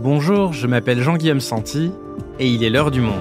[0.00, 1.90] Bonjour, je m'appelle Jean-Guillaume Santi
[2.38, 3.16] et il est l'heure du monde.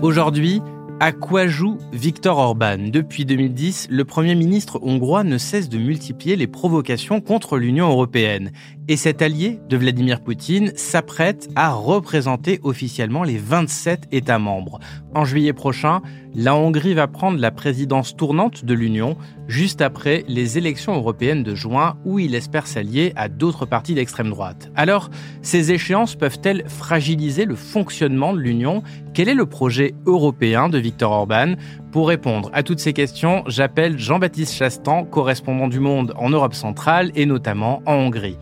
[0.00, 0.62] Aujourd'hui,
[0.98, 2.78] à quoi joue Viktor Orban?
[2.90, 8.50] Depuis 2010, le Premier ministre hongrois ne cesse de multiplier les provocations contre l'Union européenne.
[8.88, 14.78] Et cet allié de Vladimir Poutine s'apprête à représenter officiellement les 27 États membres.
[15.14, 16.02] En juillet prochain,
[16.34, 19.16] la Hongrie va prendre la présidence tournante de l'Union,
[19.48, 24.30] juste après les élections européennes de juin, où il espère s'allier à d'autres partis d'extrême
[24.30, 24.70] droite.
[24.76, 25.10] Alors,
[25.42, 28.82] ces échéances peuvent-elles fragiliser le fonctionnement de l'Union?
[29.16, 31.54] Quel est le projet européen de Viktor Orban?
[31.90, 37.12] Pour répondre à toutes ces questions, j'appelle Jean-Baptiste Chastan, correspondant du Monde en Europe centrale
[37.14, 38.36] et notamment en Hongrie.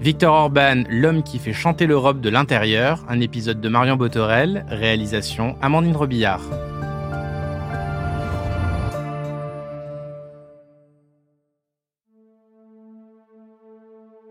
[0.00, 5.56] Victor Orban, l'homme qui fait chanter l'Europe de l'intérieur, un épisode de Marion Botorel, réalisation
[5.60, 6.40] Amandine Robillard.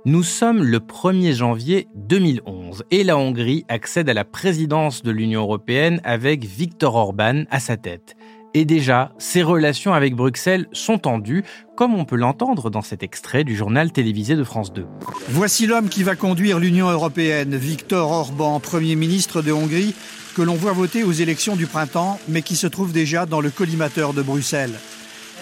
[0.06, 5.44] Nous sommes le 1er janvier 2011 et la Hongrie accède à la présidence de l'Union
[5.44, 8.18] européenne avec Viktor Orban à sa tête.
[8.54, 11.46] Et déjà, ses relations avec Bruxelles sont tendues,
[11.78, 14.86] comme on peut l'entendre dans cet extrait du journal télévisé de France 2.
[15.30, 19.96] Voici l'homme qui va conduire l'Union européenne, Viktor Orban, Premier ministre de Hongrie,
[20.36, 23.52] que l'on voit voter aux élections du printemps, mais qui se trouve déjà dans le
[23.52, 24.74] collimateur de Bruxelles.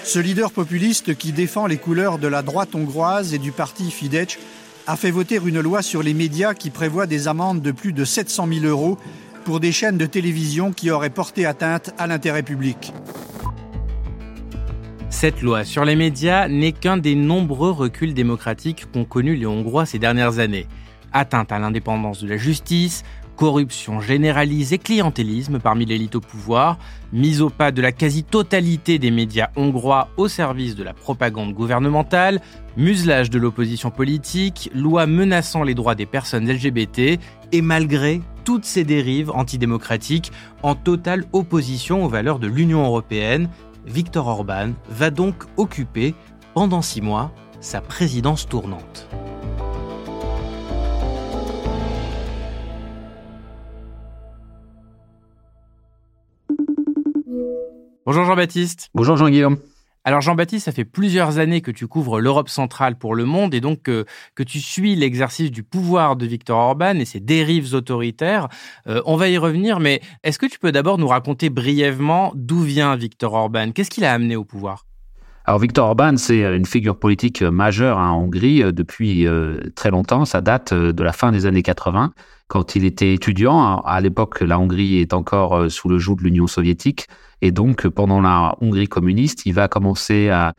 [0.03, 4.39] Ce leader populiste qui défend les couleurs de la droite hongroise et du parti Fidesz
[4.87, 8.03] a fait voter une loi sur les médias qui prévoit des amendes de plus de
[8.03, 8.97] 700 000 euros
[9.45, 12.93] pour des chaînes de télévision qui auraient porté atteinte à l'intérêt public.
[15.09, 19.85] Cette loi sur les médias n'est qu'un des nombreux reculs démocratiques qu'ont connus les Hongrois
[19.85, 20.67] ces dernières années.
[21.13, 23.03] Atteinte à l'indépendance de la justice,
[23.35, 26.77] corruption généralisée, clientélisme parmi l'élite au pouvoir,
[27.13, 32.41] mise au pas de la quasi-totalité des médias hongrois au service de la propagande gouvernementale,
[32.77, 37.19] muselage de l'opposition politique, loi menaçant les droits des personnes LGBT,
[37.51, 40.31] et malgré toutes ces dérives antidémocratiques
[40.63, 43.49] en totale opposition aux valeurs de l'Union européenne,
[43.85, 46.15] Viktor Orban va donc occuper,
[46.53, 49.07] pendant six mois, sa présidence tournante.
[58.03, 58.89] Bonjour Jean-Baptiste.
[58.95, 59.59] Bonjour Jean-Guillaume.
[60.03, 63.61] Alors Jean-Baptiste, ça fait plusieurs années que tu couvres l'Europe centrale pour le monde et
[63.61, 64.05] donc que,
[64.43, 68.49] tu suis l'exercice du pouvoir de Viktor Orban et ses dérives autoritaires.
[68.87, 72.61] Euh, on va y revenir, mais est-ce que tu peux d'abord nous raconter brièvement d'où
[72.61, 73.71] vient Viktor Orban?
[73.71, 74.87] Qu'est-ce qu'il a amené au pouvoir?
[75.45, 80.25] Alors Viktor Orban, c'est une figure politique majeure en Hongrie euh, depuis euh, très longtemps.
[80.25, 82.13] Ça date de la fin des années 80,
[82.47, 83.81] quand il était étudiant.
[83.81, 87.07] À l'époque, la Hongrie est encore sous le joug de l'Union soviétique.
[87.41, 90.53] Et donc, pendant la Hongrie communiste, il va commencer à,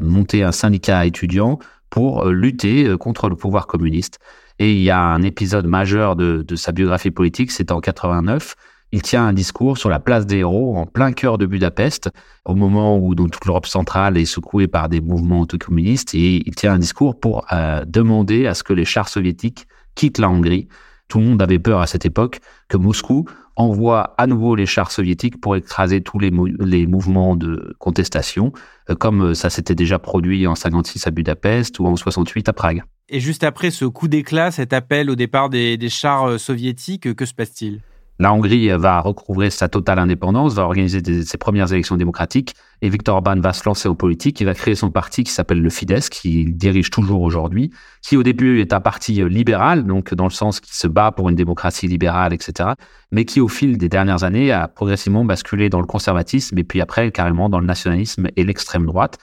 [0.00, 1.58] monter un syndicat étudiant
[1.92, 4.18] pour euh, lutter euh, contre le pouvoir communiste.
[4.58, 8.54] Et il y a un épisode majeur de, sa biographie politique, c'est en 89.
[8.94, 12.10] Il tient un discours sur la place des héros en plein cœur de Budapest,
[12.44, 16.14] au moment où toute l'Europe centrale est secouée par des mouvements autocommunistes.
[16.14, 20.18] Et il tient un discours pour euh, demander à ce que les chars soviétiques quittent
[20.18, 20.68] la Hongrie.
[21.08, 23.24] Tout le monde avait peur à cette époque que Moscou
[23.56, 28.52] envoie à nouveau les chars soviétiques pour écraser tous les, mouvements de contestation,
[28.90, 32.52] euh, comme euh, ça s'était déjà produit en 56 à Budapest ou en 68 à
[32.52, 32.82] Prague.
[33.08, 37.32] Et juste après ce coup d'éclat, cet appel au départ des, chars soviétiques, que se
[37.32, 37.80] passe-t-il?
[38.22, 43.16] La Hongrie va recouvrir sa totale indépendance, va organiser ses premières élections démocratiques et Viktor
[43.16, 44.40] Orban va se lancer en politique.
[44.40, 48.22] Il va créer son parti qui s'appelle le Fidesz, qui dirige toujours aujourd'hui, qui au
[48.22, 51.88] début est un parti libéral, donc dans le sens qui se bat pour une démocratie
[51.88, 52.70] libérale, etc.,
[53.10, 56.80] mais qui au fil des dernières années a progressivement basculé dans le conservatisme et puis
[56.80, 59.18] après carrément dans le nationalisme et l'extrême droite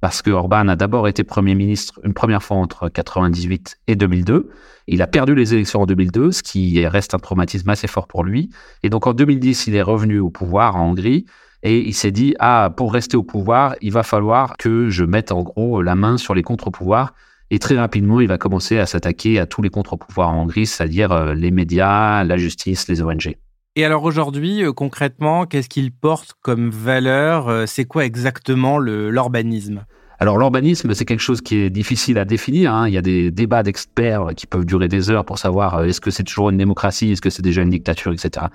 [0.00, 4.50] parce que Orban a d'abord été Premier ministre une première fois entre 1998 et 2002.
[4.86, 8.24] Il a perdu les élections en 2002, ce qui reste un traumatisme assez fort pour
[8.24, 8.50] lui.
[8.82, 11.26] Et donc en 2010, il est revenu au pouvoir en Hongrie
[11.62, 15.30] et il s'est dit, ah, pour rester au pouvoir, il va falloir que je mette
[15.30, 17.14] en gros la main sur les contre-pouvoirs.
[17.50, 21.12] Et très rapidement, il va commencer à s'attaquer à tous les contre-pouvoirs en Hongrie, c'est-à-dire
[21.12, 23.36] euh, les médias, la justice, les ONG.
[23.76, 29.84] Et alors aujourd'hui, euh, concrètement, qu'est-ce qu'il porte comme valeur euh, C'est quoi exactement l'urbanisme?
[30.18, 32.74] Alors l'urbanisme, c'est quelque chose qui est difficile à définir.
[32.74, 32.88] Hein.
[32.88, 36.00] Il y a des débats d'experts qui peuvent durer des heures pour savoir euh, est-ce
[36.00, 38.46] que c'est toujours une démocratie, est-ce que c'est déjà une dictature, etc.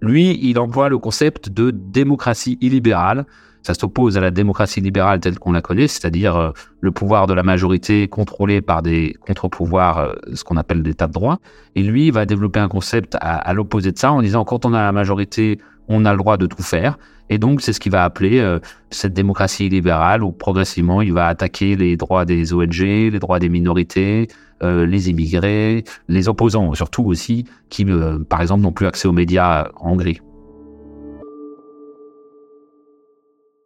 [0.00, 3.26] Lui, il emploie le concept de démocratie illibérale.
[3.62, 7.42] Ça s'oppose à la démocratie libérale telle qu'on la connaît, c'est-à-dire le pouvoir de la
[7.42, 11.38] majorité contrôlé par des contre-pouvoirs, ce qu'on appelle l'état de droit.
[11.74, 14.72] Et lui, il va développer un concept à, l'opposé de ça en disant quand on
[14.72, 15.58] a la majorité,
[15.88, 16.96] on a le droit de tout faire.
[17.30, 18.58] Et donc, c'est ce qu'il va appeler euh,
[18.90, 23.48] cette démocratie libérale où progressivement, il va attaquer les droits des ONG, les droits des
[23.48, 24.26] minorités,
[24.64, 29.12] euh, les immigrés, les opposants surtout aussi, qui, euh, par exemple, n'ont plus accès aux
[29.12, 30.20] médias en Hongrie.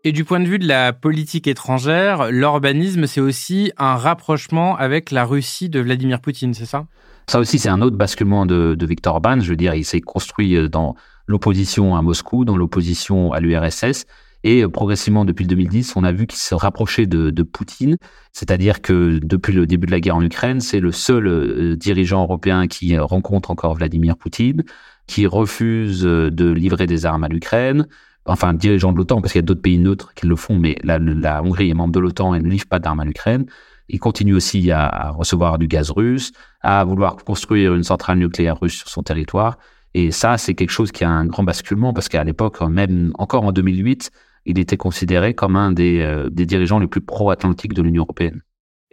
[0.05, 5.11] Et du point de vue de la politique étrangère, l'urbanisme, c'est aussi un rapprochement avec
[5.11, 6.87] la Russie de Vladimir Poutine, c'est ça?
[7.27, 9.41] Ça aussi, c'est un autre basculement de, de Viktor Orban.
[9.41, 10.95] Je veux dire, il s'est construit dans
[11.27, 14.05] l'opposition à Moscou, dans l'opposition à l'URSS.
[14.45, 17.97] Et euh, progressivement, depuis 2010, on a vu qu'il se rapprochait de, Poutine.
[18.33, 22.23] C'est-à-dire que depuis le début de la guerre en Ukraine, c'est le seul euh, dirigeant
[22.23, 24.63] européen qui euh, rencontre encore Vladimir Poutine,
[25.07, 27.87] qui refuse de livrer des armes à l'Ukraine.
[28.27, 30.77] Enfin, dirigeant de l'OTAN, parce qu'il y a d'autres pays neutres qui le font, mais
[30.83, 33.45] la, Hongrie est membre de l'OTAN et ne livre pas d'armes à l'Ukraine.
[33.89, 36.33] Il continue aussi à, à recevoir du gaz russe,
[36.63, 39.59] à vouloir construire une centrale nucléaire russe sur son territoire.
[39.93, 43.45] Et ça, c'est quelque chose qui a un grand basculement parce qu'à l'époque, même encore
[43.45, 44.11] en 2008,
[44.47, 48.43] il était considéré comme un des, euh, des dirigeants les plus pro-atlantiques de l'Union européenne.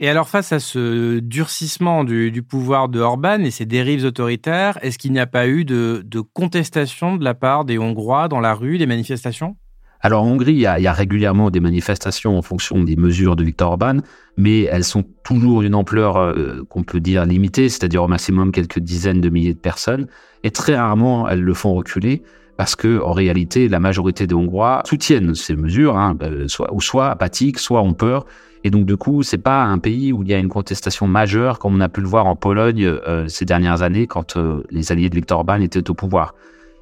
[0.03, 4.97] Et alors face à ce durcissement du, pouvoir de Orban et ses dérives autoritaires, est-ce
[4.97, 6.03] qu'il n'y a pas eu de,
[6.33, 9.55] contestation de la part des Hongrois dans la rue, des manifestations?
[10.01, 12.95] Alors en Hongrie, il y, a, il y, a, régulièrement des manifestations en fonction des
[12.95, 13.97] mesures de Viktor Orban,
[14.37, 18.79] mais elles sont toujours d'une ampleur euh, qu'on peut dire limitée, c'est-à-dire au maximum quelques
[18.79, 20.07] dizaines de milliers de personnes,
[20.43, 22.23] et très rarement elles le font reculer
[22.57, 26.81] parce que en réalité, la majorité des Hongrois soutiennent ces mesures, hein, euh, soit, ou
[26.81, 28.25] soit apathiques, soit ont peur.
[28.63, 31.57] Et donc, du coup, c'est pas un pays où il y a une contestation majeure,
[31.57, 34.91] comme on a pu le voir en Pologne euh, ces dernières années, quand euh, les
[34.91, 36.35] alliés de Viktor Orban étaient au pouvoir.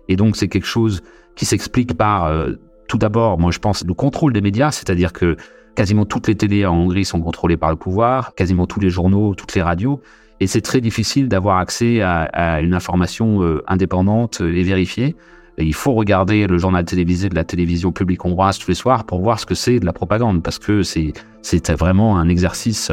[0.10, 1.02] Et donc, c'est quelque chose
[1.36, 2.52] qui s'explique par, euh,
[2.88, 5.38] tout d'abord, moi, je pense, le contrôle des médias, c'est-à-dire que
[5.76, 9.34] quasiment toutes les télés en Hongrie sont contrôlées par le pouvoir, quasiment tous les journaux,
[9.36, 10.02] toutes les radios,
[10.42, 15.16] et c'est très difficile d'avoir accès à, à, une information indépendante et vérifiée
[15.64, 19.22] il faut regarder le journal télévisé de la télévision publique hongroise tous les soirs pour
[19.22, 22.92] voir ce que c'est de la propagande, parce que c'est vraiment un exercice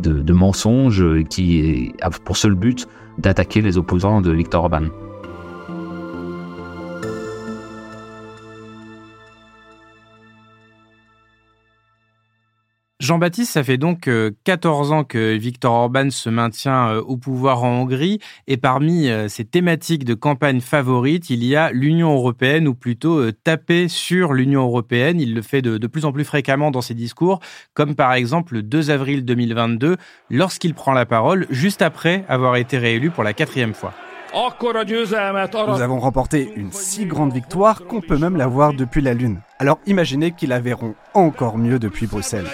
[0.00, 2.86] de, de mensonge qui a pour seul but
[3.18, 4.86] d'attaquer les opposants de Viktor Orban.
[13.00, 14.10] Jean-Baptiste, ça fait donc
[14.44, 19.08] 14 euh, ans que Viktor Orban se maintient euh, au pouvoir en Hongrie et parmi
[19.08, 24.34] euh, ses thématiques de campagne favorites, il y a l'Union européenne ou plutôt taper sur
[24.34, 25.18] l'Union européenne.
[25.18, 27.40] Il le fait de, de, plus en plus fréquemment dans ses discours,
[27.72, 29.96] comme par exemple le 2 avril 2022
[30.28, 33.94] lorsqu'il prend la parole juste après avoir été réélu pour la quatrième fois.
[34.32, 39.40] Nous avons remporté une si grande victoire qu'on peut même la voir depuis la Lune.
[39.58, 42.46] Alors imaginez qu'ils la verront encore mieux depuis Bruxelles.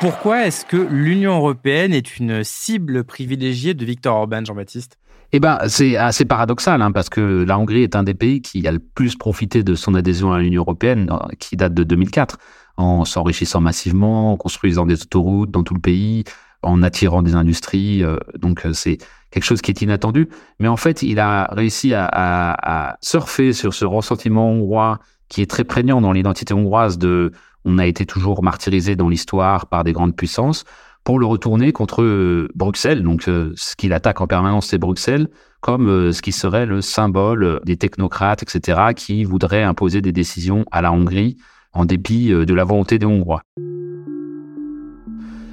[0.00, 4.98] Pourquoi est-ce que l'Union européenne est une cible privilégiée de Viktor Orban, Jean-Baptiste?
[5.32, 8.68] Eh ben, c'est assez paradoxal, hein, parce que la Hongrie est un des pays qui
[8.68, 11.08] a le plus profité de son adhésion à l'Union européenne,
[11.40, 12.38] qui date de 2004,
[12.76, 16.24] en s'enrichissant massivement, en construisant des autoroutes dans tout le pays,
[16.64, 18.02] en attirant des industries.
[18.02, 18.98] Euh, donc euh, c'est
[19.30, 20.28] quelque chose qui est inattendu.
[20.58, 25.64] Mais en fait, il a réussi à, surfer sur ce ressentiment hongrois qui est très
[25.64, 27.32] prégnant dans l'identité hongroise de
[27.64, 30.64] on a été toujours martyrisé dans l'histoire par des grandes puissances
[31.02, 33.02] pour le retourner contre euh, Bruxelles.
[33.02, 35.28] Donc ce qu'il attaque en permanence, c'est Bruxelles
[35.60, 40.82] comme ce qui serait le symbole des technocrates, etc., qui voudraient imposer des décisions à
[40.82, 41.38] la Hongrie
[41.72, 43.40] en dépit de la volonté des Hongrois.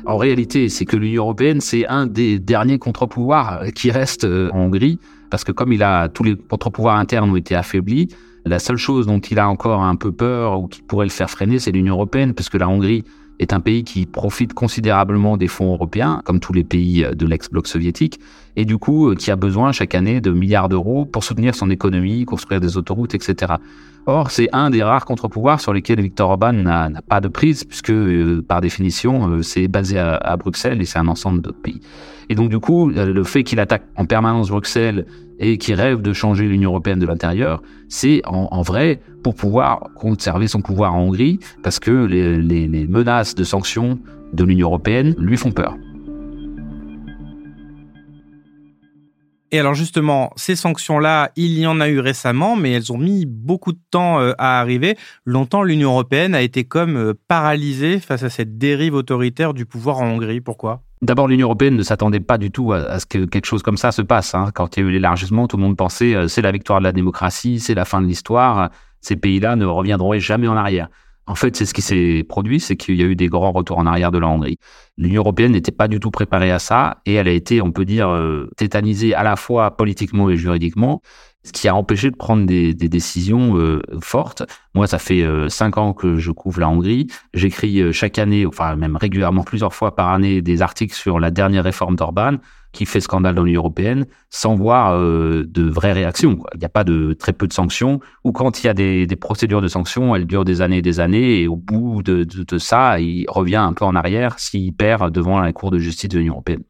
[0.06, 4.62] En réalité, c'est que l'Union européenne, c'est un des derniers contre-pouvoirs qui reste euh, en
[4.62, 8.10] Hongrie, parce que comme il a tous les contre-pouvoirs internes ont été affaiblis,
[8.46, 11.30] la seule chose dont il a encore un peu peur ou qui pourrait le faire
[11.30, 13.04] freiner, c'est l'Union européenne, puisque la Hongrie
[13.40, 17.68] est un pays qui profite considérablement des fonds européens, comme tous les pays de l'ex-bloc
[17.68, 18.20] soviétique,
[18.56, 21.70] et du coup euh, qui a besoin chaque année de milliards d'euros pour soutenir son
[21.70, 23.54] économie, construire des autoroutes, etc.
[24.08, 27.92] Or, c'est un des rares contre-pouvoirs sur lesquels Viktor Orban n'a pas de prise, puisque
[27.92, 31.82] euh, par définition, euh, c'est basé à, Bruxelles et c'est un ensemble d'autres pays.
[32.30, 35.06] Et donc, du coup, le fait qu'il attaque en permanence Bruxelles
[35.38, 40.48] et qu'il rêve de changer l'Union européenne de l'intérieur, c'est en, vrai pour pouvoir conserver
[40.48, 44.00] son pouvoir en Hongrie, parce que les menaces de sanctions
[44.34, 45.76] de l'Union européenne lui font peur.
[49.54, 53.26] Et alors justement, ces sanctions-là, il y en a eu récemment, mais elles ont mis
[53.26, 54.98] beaucoup de temps euh, à arriver.
[55.26, 60.00] Longtemps, l'Union européenne a été comme euh, paralysée face à cette dérive autoritaire du pouvoir
[60.00, 60.40] en Hongrie.
[60.40, 60.84] Pourquoi?
[61.02, 63.92] D'abord, l'Union européenne ne s'attendait pas du tout à, ce que quelque chose comme ça
[63.92, 64.36] se passe.
[64.36, 64.52] Hein.
[64.54, 66.86] Quand il y a eu l'élargissement, tout le monde pensait euh, c'est la victoire de
[66.86, 68.70] la démocratie, c'est la fin de l'histoire.
[69.02, 70.88] Ces pays-là ne reviendront jamais en arrière.
[71.32, 73.78] En fait, c'est ce qui s'est produit, c'est qu'il y a eu des grands retours
[73.78, 74.58] en arrière de la Hongrie.
[74.98, 77.86] L'Union européenne n'était pas du tout préparée à ça et elle a été, on peut
[77.86, 81.02] dire, euh, tétanisée à la fois politiquement et juridiquement.
[81.44, 84.44] Ce qui a empêché de prendre des, décisions euh, fortes.
[84.76, 87.08] Moi, ça fait euh, cinq ans que je couvre la Hongrie.
[87.34, 91.32] J'écris euh, chaque année, enfin même régulièrement, plusieurs fois par année, des articles sur la
[91.32, 92.38] dernière réforme d'Orban
[92.74, 96.40] qui fait scandale dans l'Union européenne, sans voir de vraies réactions.
[96.54, 99.06] Il n'y a pas de très peu de sanctions, ou quand il y a des,
[99.20, 102.58] procédures de sanctions, elles durent des années et des années, et au bout de, de
[102.58, 106.20] ça, il revient un peu en arrière s'il perd devant la Cour de justice de
[106.20, 106.64] l'Union européenne.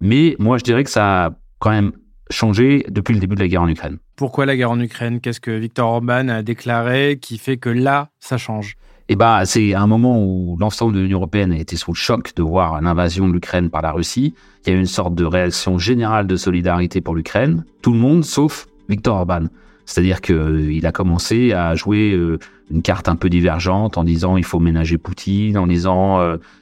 [0.00, 1.30] Mais moi, je dirais que ça a
[1.60, 1.92] quand même
[2.30, 3.98] changé depuis le début de la guerre en Ukraine.
[4.16, 5.20] Pourquoi la guerre en Ukraine?
[5.20, 8.76] Qu'est-ce que Viktor Orban a déclaré qui fait que là, ça change?
[9.08, 12.34] Eh ben, c'est un moment où l'ensemble de l'Union européenne a été sous le choc
[12.36, 14.34] de voir l'invasion de l'Ukraine par la Russie.
[14.64, 17.64] Il y a eu une sorte de réaction générale de solidarité pour l'Ukraine.
[17.82, 19.46] Tout le monde, sauf Viktor Orban.
[19.84, 22.38] C'est-à-dire qu'il euh, a commencé à jouer euh,
[22.70, 26.20] une carte un peu divergente en disant il faut ménager Poutine, en disant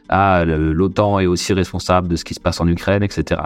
[0.09, 3.43] ah l'OTAN est aussi responsable de ce qui se passe en Ukraine, etc.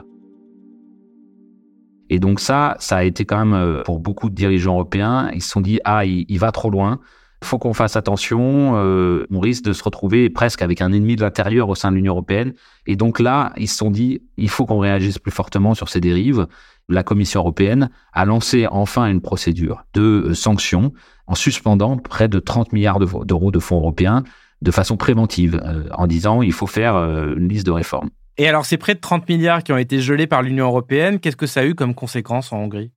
[2.13, 5.41] Et donc ça, ça a été quand même euh, pour beaucoup de dirigeants européens, ils
[5.41, 7.01] se sont dit ah il, va trop loin,
[7.43, 11.23] faut qu'on fasse attention, euh, on risque de se retrouver presque avec un ennemi de
[11.23, 12.53] l'intérieur au sein de l'Union européenne.
[12.87, 16.03] Et donc là, ils se sont dit il faut qu'on réagisse plus fortement sur ces
[16.03, 16.47] dérives.
[16.91, 20.93] La Commission européenne a lancé enfin une procédure de euh, sanctions
[21.27, 24.23] en suspendant près de 30 milliards d'euros de fonds européens
[24.61, 28.11] de façon préventive, en disant il faut faire une liste de réformes.
[28.43, 31.37] Et alors, ces près de 30 milliards qui ont été gelés par l'Union européenne, qu'est-ce
[31.37, 32.91] que ça a eu comme conséquence en Hongrie?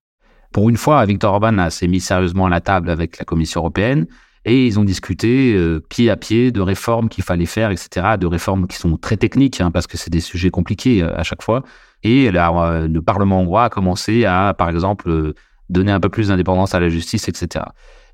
[0.51, 4.07] Pour une fois, Viktor Orban s'est mis sérieusement à la table avec la Commission européenne
[4.45, 8.25] et ils ont discuté euh, pied à pied de réformes qu'il fallait faire, etc., de
[8.25, 11.43] réformes qui sont très techniques, hein, parce que c'est des sujets compliqués euh, à chaque
[11.43, 11.61] fois.
[12.01, 15.35] Et euh, le Parlement hongrois a commencé à, par exemple,
[15.69, 17.65] donner un peu plus d'indépendance à la justice, etc.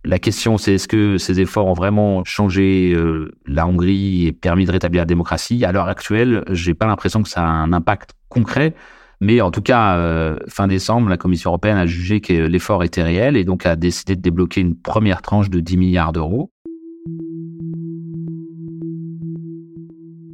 [0.04, 4.66] La question, c'est est-ce que ces efforts ont vraiment changé euh, la Hongrie et permis
[4.66, 5.64] de rétablir la démocratie?
[5.64, 8.74] À l'heure actuelle, j'ai pas l'impression que ça a un impact concret.
[9.20, 13.04] Mais en tout cas, euh, fin décembre, la Commission européenne a jugé que l'effort était
[13.04, 16.52] réel et donc a décidé de débloquer une première tranche de 10 milliards d'euros.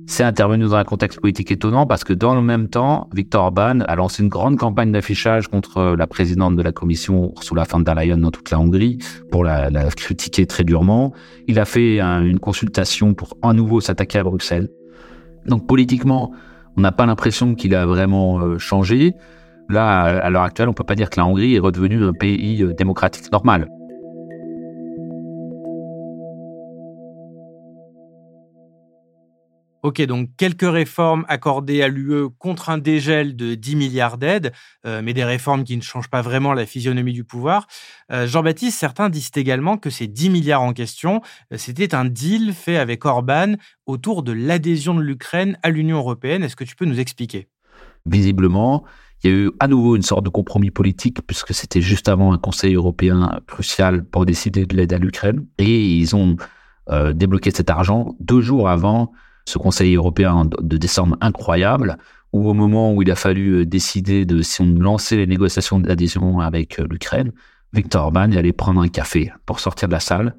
[0.10, 3.82] C'est intervenu dans un contexte politique étonnant parce que dans le même temps, Viktor Orban
[3.82, 7.94] a lancé une grande campagne d'affichage contre la présidente de la Commission, Ursula von der
[7.94, 9.00] Leyen, dans toute la Hongrie,
[9.32, 11.12] pour la, critiquer très durement.
[11.48, 14.70] Il a fait une consultation pour à nouveau s'attaquer à Bruxelles.
[15.46, 16.32] Donc politiquement,
[16.78, 19.14] on n'a pas l'impression qu'il a vraiment euh, changé.
[19.68, 22.64] Là, à l'heure actuelle, on peut pas dire que la Hongrie est redevenue un pays
[22.64, 23.68] euh, démocratique normal.
[29.84, 34.52] Ok, donc quelques réformes accordées à l'UE contre un dégel de 10 milliards d'aides,
[34.86, 37.68] euh, mais des réformes qui ne changent pas vraiment la physionomie du pouvoir.
[38.12, 41.22] Euh, Jean-Baptiste, certains disent également que ces 10 milliards en question,
[41.54, 43.54] euh, c'était un deal fait avec Orban
[43.86, 46.44] autour de l'adhésion de l'Ukraine à l'Union européenne.
[46.44, 47.48] Est-ce que tu peux nous expliquer?
[48.08, 48.84] Visiblement,
[49.24, 52.34] il y a eu à nouveau une sorte de compromis politique, puisque c'était juste avant
[52.34, 55.46] un Conseil européen crucial pour décider de l'aide à l'Ukraine.
[55.60, 56.36] Et ils ont
[57.14, 59.12] débloqué cet argent deux jours avant
[59.48, 61.98] ce Conseil européen de décembre incroyable,
[62.34, 65.80] où au moment où il a fallu euh, décider de si on lançait les négociations
[65.80, 67.32] d'adhésion avec euh, l'Ukraine,
[67.72, 70.36] Victor Orban allait prendre un café pour sortir de la salle,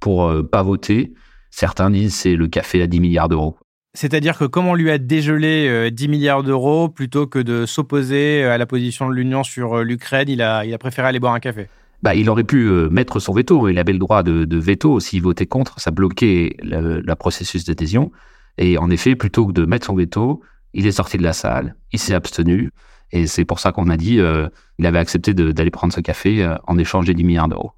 [0.00, 1.14] pour euh, pas voter.
[1.50, 3.56] Certains disent c'est le café à 10 milliards d'euros.
[3.94, 8.56] C'est-à-dire que comme on lui a dégelé 10 milliards d'euros, plutôt que de s'opposer à
[8.56, 11.68] la position de l'Union sur l'Ukraine, il a, il a préféré aller boire un café.
[12.02, 13.68] Bah, il aurait pu mettre son veto.
[13.68, 14.98] Il avait le droit de, veto.
[14.98, 18.10] S'il votait contre, ça bloquait le processus d'adhésion.
[18.58, 20.42] Et en effet, plutôt que de mettre son veto,
[20.74, 22.70] il est sorti de la salle, il s'est abstenu.
[23.10, 26.42] Et c'est pour ça qu'on a dit euh, il avait accepté d'aller prendre ce café
[26.42, 27.72] euh, en échange des 10 milliards d'euros.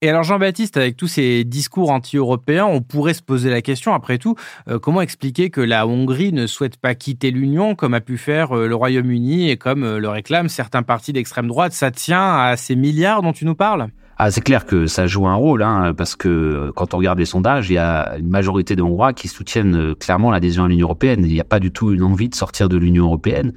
[0.00, 4.18] Et alors Jean-Baptiste, avec tous ces discours anti-européens, on pourrait se poser la question, après
[4.18, 4.36] tout,
[4.68, 8.54] euh, comment expliquer que la Hongrie ne souhaite pas quitter l'Union comme a pu faire
[8.54, 11.72] le Royaume-Uni et comme le réclament certains partis d'extrême droite?
[11.72, 13.88] Ça tient à ces milliards dont tu nous parles?
[14.20, 17.20] Ah, c'est clair que ça joue un rôle, hein, parce que euh, quand on regarde
[17.20, 20.68] les sondages, il y a une majorité de Hongrois qui soutiennent euh, clairement l'adhésion à
[20.68, 21.20] l'Union européenne.
[21.24, 23.52] Il n'y a pas du tout une envie de sortir de l'Union européenne,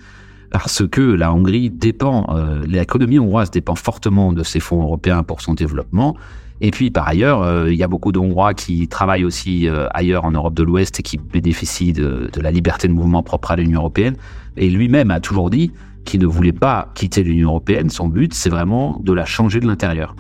[0.52, 5.42] parce que la Hongrie dépend, euh, l'économie hongroise dépend fortement de ces fonds européens pour
[5.42, 6.16] son développement.
[6.64, 10.32] Et puis par ailleurs, il y a beaucoup de Hongrois qui travaillent aussi ailleurs en
[10.32, 14.16] Europe de l'Ouest et qui bénéficient de la liberté de mouvement propre à l'Union européenne.
[14.58, 15.72] Et lui-même a toujours dit
[16.06, 17.90] qu'il ne voulait pas quitter l'Union européenne.
[17.90, 20.16] Son but, c'est vraiment de la changer de l'intérieur.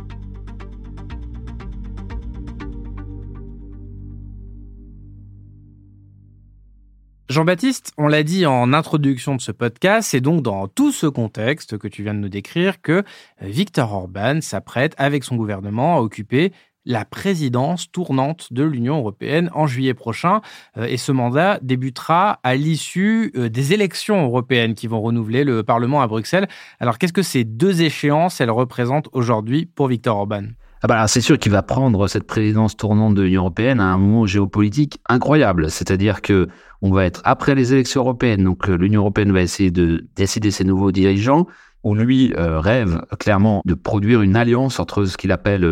[7.32, 11.78] Jean-Baptiste, on l'a dit en introduction de ce podcast, c'est donc dans tout ce contexte
[11.78, 13.04] que tu viens de nous décrire que
[13.40, 16.52] Viktor Orban s'apprête avec son gouvernement à occuper
[16.86, 20.42] la présidence tournante de l'Union européenne en juillet prochain.
[20.78, 25.64] Euh, et ce mandat débutera à l'issue euh, des élections européennes qui vont renouveler le
[25.64, 26.50] Parlement à Bruxelles.
[26.82, 30.48] Alors qu'est-ce que ces deux échéances, elles représentent aujourd'hui pour Viktor Orban?
[30.84, 33.98] Ah bah c'est sûr qu'il va prendre cette présidence tournante de l'Union européenne à un
[33.98, 35.70] moment géopolitique incroyable.
[35.70, 36.48] C'est-à-dire que
[36.82, 40.50] on va être après les élections européennes, donc euh, l'Union européenne va essayer de décider
[40.50, 41.48] ses nouveaux dirigeants.
[41.84, 45.68] Où lui rêve clairement de produire une alliance entre ce qu'il appelle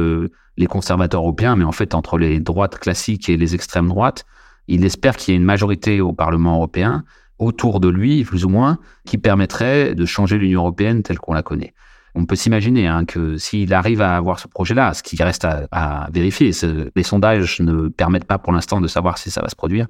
[0.58, 4.26] les conservateurs européens, mais en fait entre les droites classiques et les extrêmes droites.
[4.68, 7.04] Il espère qu'il y ait une majorité au Parlement européen
[7.40, 11.42] autour de lui, plus ou moins, qui permettrait de changer l'Union européenne telle qu'on la
[11.42, 11.74] connaît.
[12.20, 16.10] On peut s'imaginer hein, que s'il arrive à avoir ce projet-là, ce qui reste à,
[16.12, 16.52] vérifier,
[16.94, 19.88] les sondages ne permettent pas pour l'instant de savoir si ça va se produire,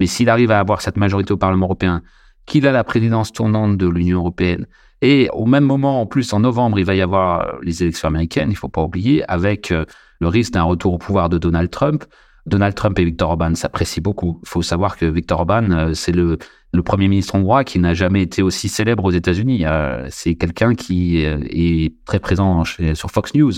[0.00, 2.02] mais s'il arrive à avoir cette majorité au Parlement européen,
[2.46, 4.66] qu'il a la présidence tournante de l'Union européenne,
[5.02, 8.48] et au même moment, en plus, en novembre, il va y avoir les élections américaines,
[8.48, 9.84] il ne faut pas oublier, avec euh,
[10.20, 12.04] le risque d'un retour au pouvoir de Donald Trump.
[12.46, 14.38] Donald Trump et Viktor Orban s'apprécient beaucoup.
[14.42, 16.38] Il faut savoir que Viktor Orban, euh, c'est le,
[16.84, 19.64] premier ministre hongrois qui n'a jamais été aussi célèbre aux États-Unis.
[19.64, 23.52] Euh, c'est quelqu'un qui euh, est très présent sur Fox News,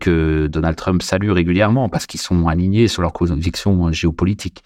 [0.00, 4.64] que Donald Trump salue régulièrement parce qu'ils sont alignés sur leurs convictions géopolitiques.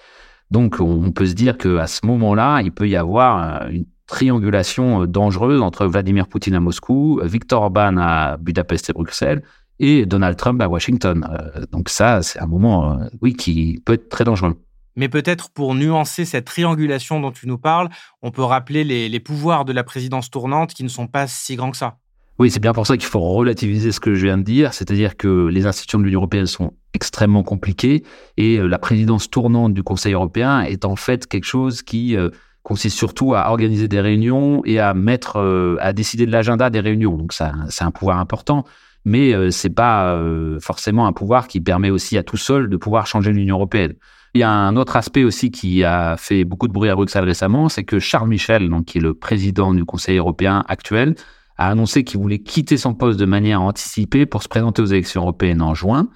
[0.51, 5.61] Donc, on peut se dire qu'à ce moment-là, il peut y avoir une triangulation dangereuse
[5.61, 9.43] entre Vladimir Poutine à Moscou, Viktor Orban à Budapest et Bruxelles,
[9.83, 11.29] et Donald Trump à Washington.
[11.29, 14.57] Euh, donc ça, c'est un moment, euh, oui, qui peut être très dangereux.
[14.95, 17.89] Mais peut-être pour nuancer cette triangulation dont tu nous parles,
[18.23, 21.71] on peut rappeler les, pouvoirs de la présidence tournante qui ne sont pas si grands
[21.71, 21.97] que ça.
[22.39, 25.17] Oui, c'est bien pour ça qu'il faut relativiser ce que je viens de dire, c'est-à-dire
[25.17, 28.05] que les institutions de l'Union européenne sont extrêmement compliquées
[28.37, 32.17] et euh, la présidence tournante du Conseil européen est en fait quelque chose qui
[32.63, 37.17] consiste surtout à organiser des réunions et à mettre, à décider de l'agenda des réunions.
[37.17, 38.65] Donc ça, c'est un pouvoir important
[39.05, 42.77] mais euh, c'est pas euh, forcément un pouvoir qui permet aussi à tout seul de
[42.77, 43.95] pouvoir changer l'Union européenne.
[44.35, 47.25] Il y a un autre aspect aussi qui a fait beaucoup de bruit à Bruxelles
[47.25, 51.17] récemment, c'est que Charles Michel, donc qui est le président du Conseil européen actuel,
[51.59, 55.21] a annoncé qu'il voulait quitter son poste de manière anticipée pour se présenter aux élections
[55.21, 56.09] européennes en juin.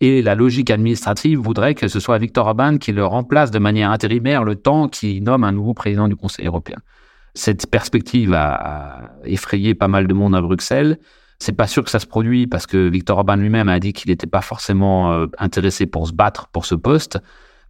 [0.00, 3.90] Et la logique administrative voudrait que ce soit Victor Orban qui le remplace de manière
[3.90, 6.78] intérimaire le temps qu'il nomme un nouveau président du Conseil européen.
[7.34, 10.98] Cette perspective a effrayé pas mal de monde à Bruxelles.
[11.38, 14.10] C'est pas sûr que ça se produit parce que Victor Orban lui-même a dit qu'il
[14.10, 17.18] n'était pas forcément euh, intéressé pour se battre pour ce poste.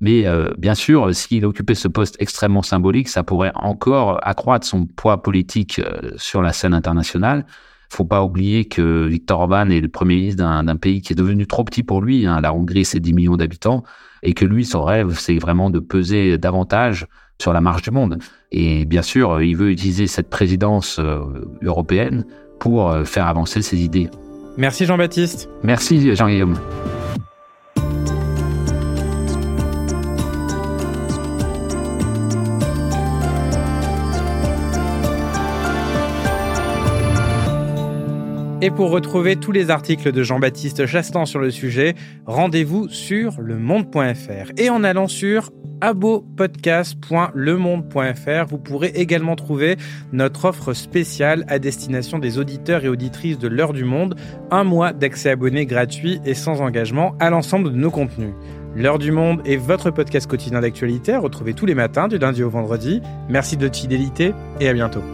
[0.00, 4.86] Mais euh, bien sûr, s'il occupait ce poste extrêmement symbolique, ça pourrait encore accroître son
[4.86, 7.44] poids politique euh, sur la scène internationale.
[7.90, 11.46] Faut pas oublier que Victor Orban est le premier ministre d'un pays qui est devenu
[11.46, 12.26] trop petit pour lui.
[12.26, 12.40] Hein.
[12.40, 13.82] La Hongrie, c'est 10 millions d'habitants.
[14.22, 17.06] Et que lui, son rêve, c'est vraiment de peser davantage
[17.40, 18.18] sur la marche du monde.
[18.50, 21.00] Et bien sûr, il veut utiliser cette présidence
[21.62, 22.24] européenne
[22.58, 24.08] pour euh, faire avancer ses idées.
[24.56, 25.48] Merci Jean-Baptiste.
[25.62, 26.58] Merci Jean-Guillaume.
[38.60, 41.94] Et pour retrouver tous les articles de Jean-Baptiste Chastan sur le sujet,
[42.26, 44.50] rendez-vous sur lemonde.fr.
[44.56, 49.76] Et en allant sur abopodcast.lemonde.fr, vous pourrez également trouver
[50.12, 54.16] notre offre spéciale à destination des auditeurs et auditrices de l'heure du monde,
[54.50, 58.34] un mois d'accès abonné gratuit et sans engagement à l'ensemble de nos contenus.
[58.74, 62.50] L'heure du monde est votre podcast quotidien d'actualité, retrouvez tous les matins du lundi au
[62.50, 63.02] vendredi.
[63.28, 65.04] Merci de votre fidélité et à bientôt.